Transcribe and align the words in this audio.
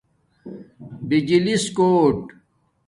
بجلیس 1.07 1.65
کوٹ 1.75 2.19